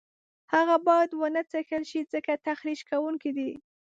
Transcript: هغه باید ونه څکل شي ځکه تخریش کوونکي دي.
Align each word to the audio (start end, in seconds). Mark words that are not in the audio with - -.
هغه 0.53 0.75
باید 0.87 1.11
ونه 1.13 1.41
څکل 1.51 1.83
شي 1.91 2.01
ځکه 2.13 2.33
تخریش 2.47 2.81
کوونکي 2.89 3.31
دي. 3.37 3.49